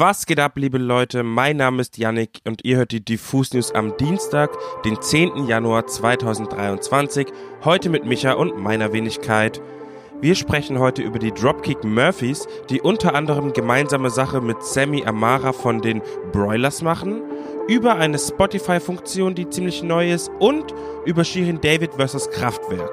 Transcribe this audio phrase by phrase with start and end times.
[0.00, 1.24] Was geht ab, liebe Leute?
[1.24, 5.48] Mein Name ist Yannick und ihr hört die Diffus News am Dienstag, den 10.
[5.48, 7.26] Januar 2023.
[7.64, 9.60] Heute mit Micha und meiner Wenigkeit.
[10.20, 15.52] Wir sprechen heute über die Dropkick Murphys, die unter anderem gemeinsame Sache mit Sammy Amara
[15.52, 17.20] von den Broilers machen,
[17.66, 20.72] über eine Spotify-Funktion, die ziemlich neu ist und
[21.06, 22.30] über Shirin David vs.
[22.30, 22.92] Kraftwerk.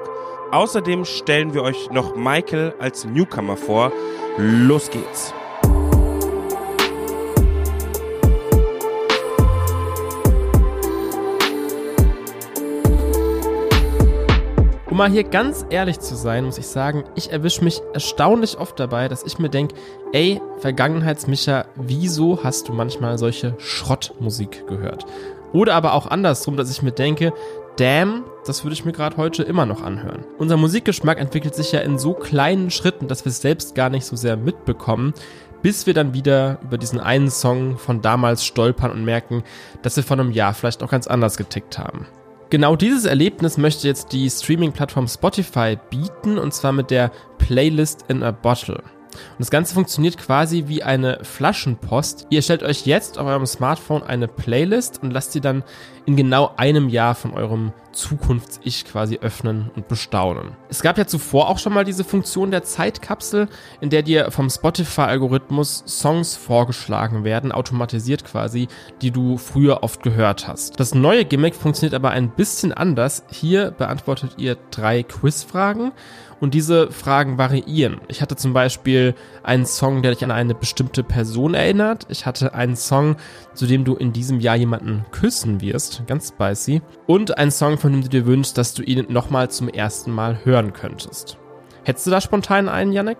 [0.50, 3.92] Außerdem stellen wir euch noch Michael als Newcomer vor.
[4.38, 5.35] Los geht's!
[14.96, 18.80] Um mal hier ganz ehrlich zu sein, muss ich sagen, ich erwische mich erstaunlich oft
[18.80, 19.74] dabei, dass ich mir denke,
[20.14, 25.04] ey, Vergangenheitsmicha, wieso hast du manchmal solche Schrottmusik gehört?
[25.52, 27.34] Oder aber auch andersrum, dass ich mir denke,
[27.76, 30.24] damn, das würde ich mir gerade heute immer noch anhören.
[30.38, 34.06] Unser Musikgeschmack entwickelt sich ja in so kleinen Schritten, dass wir es selbst gar nicht
[34.06, 35.12] so sehr mitbekommen,
[35.60, 39.44] bis wir dann wieder über diesen einen Song von damals stolpern und merken,
[39.82, 42.06] dass wir vor einem Jahr vielleicht auch ganz anders getickt haben.
[42.48, 48.22] Genau dieses Erlebnis möchte jetzt die Streaming-Plattform Spotify bieten und zwar mit der Playlist in
[48.22, 48.82] a Bottle.
[49.16, 52.26] Und das Ganze funktioniert quasi wie eine Flaschenpost.
[52.30, 55.62] Ihr stellt euch jetzt auf eurem Smartphone eine Playlist und lasst sie dann
[56.06, 60.52] in genau einem Jahr von eurem Zukunfts-Ich quasi öffnen und bestaunen.
[60.68, 63.48] Es gab ja zuvor auch schon mal diese Funktion der Zeitkapsel,
[63.80, 68.68] in der dir vom Spotify-Algorithmus Songs vorgeschlagen werden, automatisiert quasi,
[69.02, 70.78] die du früher oft gehört hast.
[70.78, 73.24] Das neue Gimmick funktioniert aber ein bisschen anders.
[73.30, 75.92] Hier beantwortet ihr drei Quizfragen
[76.40, 78.00] und diese Fragen variieren.
[78.08, 82.06] Ich hatte zum Beispiel einen Song, der dich an eine bestimmte Person erinnert.
[82.10, 83.16] Ich hatte einen Song,
[83.54, 86.82] zu dem du in diesem Jahr jemanden küssen wirst, ganz spicy.
[87.06, 90.44] Und einen Song, von dem du dir wünschst, dass du ihn nochmal zum ersten Mal
[90.44, 91.38] hören könntest.
[91.84, 93.18] Hättest du da spontan einen, Yannick?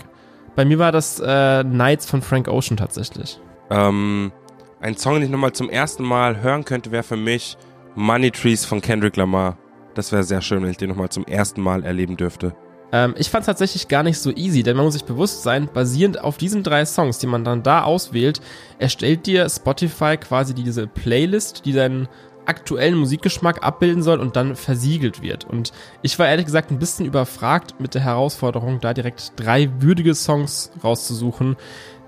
[0.54, 3.40] Bei mir war das äh, Nights von Frank Ocean tatsächlich.
[3.70, 4.32] Ähm,
[4.80, 7.56] ein Song, den ich nochmal zum ersten Mal hören könnte, wäre für mich
[7.94, 9.56] Money Trees von Kendrick Lamar.
[9.94, 12.54] Das wäre sehr schön, wenn ich den nochmal zum ersten Mal erleben dürfte.
[12.96, 15.68] Ähm, ich fand es tatsächlich gar nicht so easy, denn man muss sich bewusst sein,
[15.72, 18.40] basierend auf diesen drei Songs, die man dann da auswählt,
[18.78, 22.08] erstellt dir Spotify quasi diese Playlist, die deinen
[22.46, 25.44] aktuellen Musikgeschmack abbilden soll und dann versiegelt wird.
[25.44, 30.14] Und ich war ehrlich gesagt ein bisschen überfragt mit der Herausforderung, da direkt drei würdige
[30.14, 31.56] Songs rauszusuchen,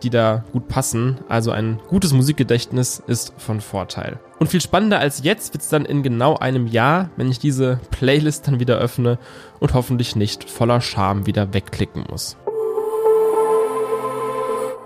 [0.03, 1.19] die da gut passen.
[1.29, 4.19] Also ein gutes Musikgedächtnis ist von Vorteil.
[4.39, 7.81] Und viel spannender als jetzt wird es dann in genau einem Jahr, wenn ich diese
[7.91, 9.19] Playlist dann wieder öffne
[9.61, 12.37] und hoffentlich nicht voller Scham wieder wegklicken muss.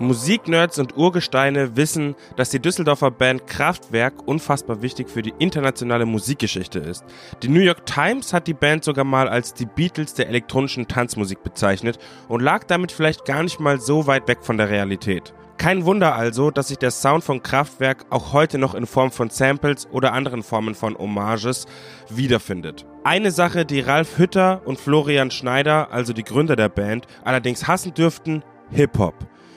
[0.02, 6.78] Musiknerds und Urgesteine wissen, dass die Düsseldorfer Band Kraftwerk unfassbar wichtig für die internationale Musikgeschichte
[6.78, 7.04] ist.
[7.42, 11.42] Die New York Times hat die Band sogar mal als die Beatles der elektronischen Tanzmusik
[11.42, 11.98] bezeichnet
[12.28, 15.32] und lag damit vielleicht gar nicht mal so weit weg von der Realität.
[15.58, 19.30] Kein Wunder also, dass sich der Sound von Kraftwerk auch heute noch in Form von
[19.30, 21.66] Samples oder anderen Formen von Hommages
[22.08, 22.84] wiederfindet.
[23.04, 27.94] Eine Sache, die Ralf Hütter und Florian Schneider, also die Gründer der Band, allerdings hassen
[27.94, 29.14] dürften, Hip-Hop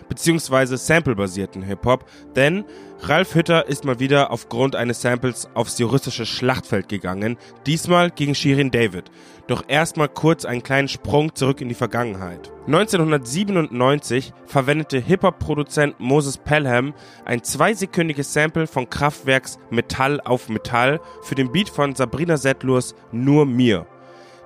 [0.08, 2.06] beziehungsweise samplebasierten Hip-Hop,
[2.36, 2.66] denn
[3.02, 8.72] Ralf Hütter ist mal wieder aufgrund eines Samples aufs juristische Schlachtfeld gegangen, diesmal gegen Shirin
[8.72, 9.12] David.
[9.48, 12.52] Doch erstmal kurz einen kleinen Sprung zurück in die Vergangenheit.
[12.66, 16.94] 1997 verwendete Hip-Hop-Produzent Moses Pelham
[17.26, 23.46] ein zweisekündiges Sample von Kraftwerks Metall auf Metall für den Beat von Sabrina Settlurs Nur
[23.46, 23.86] mir.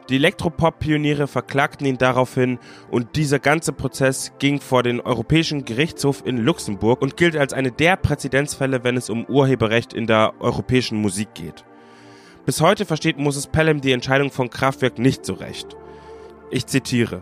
[0.10, 2.58] Die Elektropop-Pioniere verklagten ihn daraufhin
[2.90, 7.72] und dieser ganze Prozess ging vor den Europäischen Gerichtshof in Luxemburg und gilt als eine
[7.72, 11.64] der Präzedenzfälle, wenn es um Urheberrecht in der europäischen Musik geht.
[12.44, 15.78] Bis heute versteht Moses Pelham die Entscheidung von Kraftwerk nicht so recht.
[16.50, 17.22] Ich zitiere.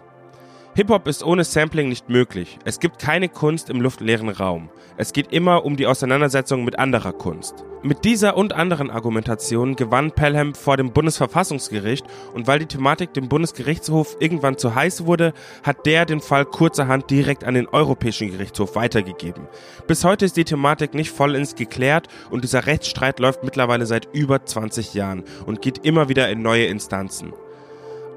[0.78, 2.60] Hip-Hop ist ohne Sampling nicht möglich.
[2.64, 4.70] Es gibt keine Kunst im luftleeren Raum.
[4.96, 7.66] Es geht immer um die Auseinandersetzung mit anderer Kunst.
[7.82, 12.06] Mit dieser und anderen Argumentationen gewann Pelham vor dem Bundesverfassungsgericht
[12.36, 15.34] und weil die Thematik dem Bundesgerichtshof irgendwann zu heiß wurde,
[15.64, 19.48] hat der den Fall kurzerhand direkt an den Europäischen Gerichtshof weitergegeben.
[19.88, 24.46] Bis heute ist die Thematik nicht vollends geklärt und dieser Rechtsstreit läuft mittlerweile seit über
[24.46, 27.34] 20 Jahren und geht immer wieder in neue Instanzen.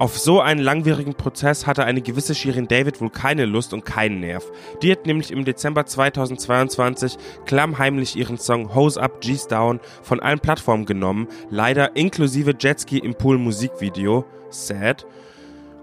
[0.01, 4.19] Auf so einen langwierigen Prozess hatte eine gewisse Shirin David wohl keine Lust und keinen
[4.19, 4.43] Nerv.
[4.81, 10.39] Die hat nämlich im Dezember 2022 klammheimlich ihren Song Hose Up, G's Down von allen
[10.39, 14.25] Plattformen genommen, leider inklusive Jetski im Pool Musikvideo.
[14.49, 15.05] Sad.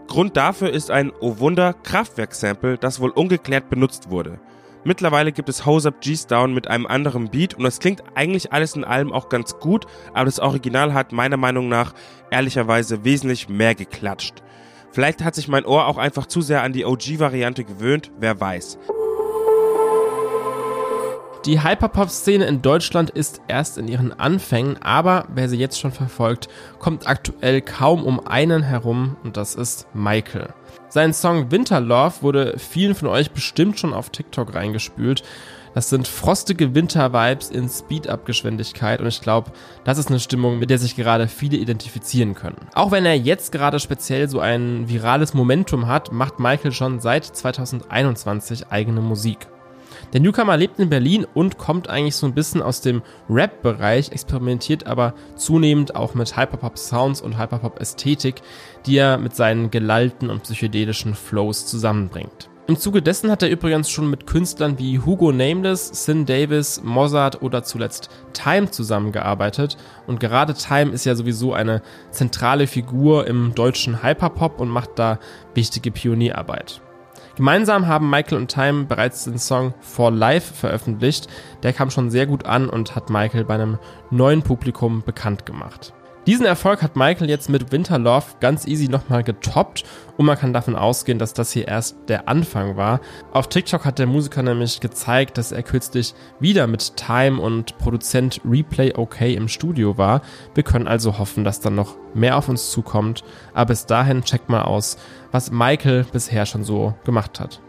[0.09, 4.41] Grund dafür ist ein Oh Wunder Kraftwerk-Sample, das wohl ungeklärt benutzt wurde.
[4.85, 8.53] Mittlerweile gibt es Hose Up G's Down mit einem anderen Beat und das klingt eigentlich
[8.53, 11.95] alles in allem auch ganz gut, aber das Original hat meiner Meinung nach
[12.31, 14.43] ehrlicherweise wesentlich mehr geklatscht.
[14.93, 18.79] Vielleicht hat sich mein Ohr auch einfach zu sehr an die OG-Variante gewöhnt, wer weiß.
[21.45, 26.49] Die Hyperpop-Szene in Deutschland ist erst in ihren Anfängen, aber wer sie jetzt schon verfolgt,
[26.81, 30.49] kommt aktuell kaum um einen herum und das ist Michael.
[30.89, 35.23] Sein Song Winterlove wurde vielen von euch bestimmt schon auf TikTok reingespült.
[35.75, 39.53] Das sind frostige Winter-Vibes in Speed-Up-Geschwindigkeit und ich glaube,
[39.85, 42.57] das ist eine Stimmung, mit der sich gerade viele identifizieren können.
[42.75, 47.25] Auch wenn er jetzt gerade speziell so ein virales Momentum hat, macht Michael schon seit
[47.25, 49.47] 2021 eigene Musik.
[50.13, 54.87] Der Newcomer lebt in Berlin und kommt eigentlich so ein bisschen aus dem Rap-Bereich, experimentiert
[54.87, 58.43] aber zunehmend auch mit Hyperpop-Sounds und Hyperpop-Ästhetik,
[58.87, 62.49] die er mit seinen gelallten und psychedelischen Flows zusammenbringt.
[62.69, 67.41] Im Zuge dessen hat er übrigens schon mit Künstlern wie Hugo Nameless, Sin Davis, Mozart
[67.41, 69.79] oder zuletzt Time zusammengearbeitet.
[70.07, 71.81] Und gerade Time ist ja sowieso eine
[72.11, 75.19] zentrale Figur im deutschen Hyperpop und macht da
[75.55, 76.83] wichtige Pionierarbeit.
[77.39, 81.29] Gemeinsam haben Michael und Time bereits den Song For Life veröffentlicht.
[81.63, 83.79] Der kam schon sehr gut an und hat Michael bei einem
[84.11, 85.93] neuen Publikum bekannt gemacht.
[86.29, 89.85] Diesen Erfolg hat Michael jetzt mit Winter Love ganz easy nochmal getoppt
[90.19, 93.01] und man kann davon ausgehen, dass das hier erst der Anfang war.
[93.33, 98.43] Auf TikTok hat der Musiker nämlich gezeigt, dass er kürzlich wieder mit Time und Produzent
[98.45, 100.21] Replay OK im Studio war.
[100.53, 103.25] Wir können also hoffen, dass dann noch mehr auf uns zukommt.
[103.55, 104.99] Aber bis dahin checkt mal aus,
[105.33, 107.63] was Michael bisher schon so gemacht hat.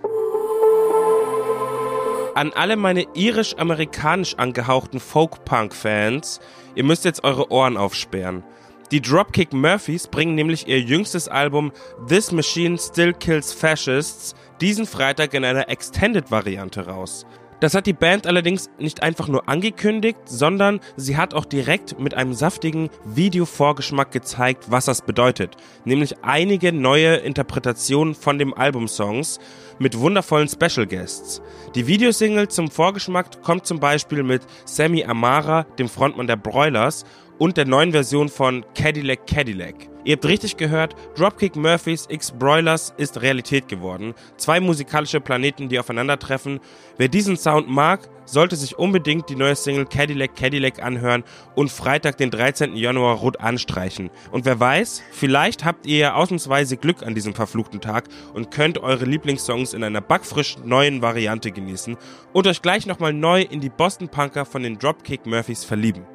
[2.35, 6.39] An alle meine irisch-amerikanisch angehauchten Folk-Punk-Fans,
[6.75, 8.43] ihr müsst jetzt eure Ohren aufsperren.
[8.91, 11.71] Die Dropkick Murphys bringen nämlich ihr jüngstes Album
[12.07, 17.25] This Machine Still Kills Fascists diesen Freitag in einer Extended-Variante raus.
[17.59, 22.13] Das hat die Band allerdings nicht einfach nur angekündigt, sondern sie hat auch direkt mit
[22.13, 25.57] einem saftigen Video-Vorgeschmack gezeigt, was das bedeutet.
[25.83, 29.39] Nämlich einige neue Interpretationen von dem Albumsongs
[29.77, 31.41] mit wundervollen Special Guests.
[31.75, 37.03] Die Videosingle zum Vorgeschmack kommt zum Beispiel mit Sammy Amara, dem Frontmann der Broilers,
[37.39, 39.89] und der neuen Version von Cadillac Cadillac.
[40.05, 44.13] Ihr habt richtig gehört, Dropkick Murphys X Broilers ist Realität geworden.
[44.37, 46.59] Zwei musikalische Planeten, die aufeinandertreffen.
[46.97, 51.23] Wer diesen Sound mag, sollte sich unbedingt die neue Single Cadillac Cadillac anhören
[51.55, 52.75] und Freitag, den 13.
[52.75, 54.09] Januar rot anstreichen.
[54.31, 58.77] Und wer weiß, vielleicht habt ihr ja ausnahmsweise Glück an diesem verfluchten Tag und könnt
[58.77, 61.97] eure Lieblingssongs in einer backfrisch neuen Variante genießen
[62.33, 66.05] und euch gleich nochmal neu in die Boston Punker von den Dropkick Murphys verlieben.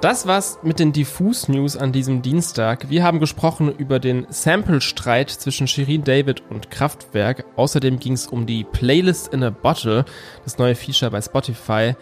[0.00, 2.88] Das war's mit den Diffus News an diesem Dienstag.
[2.88, 7.44] Wir haben gesprochen über den Sample-Streit zwischen Shirin David und Kraftwerk.
[7.56, 10.06] Außerdem ging es um die Playlist in a Bottle,
[10.44, 11.96] das neue Feature bei Spotify.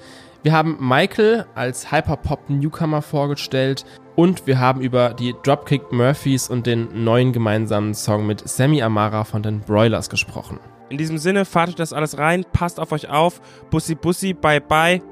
[0.45, 3.85] Wir haben Michael als Hyperpop-Newcomer vorgestellt
[4.15, 9.25] und wir haben über die Dropkick Murphys und den neuen gemeinsamen Song mit Sammy Amara
[9.25, 10.61] von den Broilers gesprochen.
[10.89, 13.41] In diesem Sinne, fahrt euch das alles rein, passt auf euch auf.
[13.71, 15.03] Bussi, bussi, bye, bye.